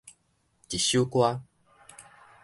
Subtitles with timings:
[0.67, 1.43] 一首歌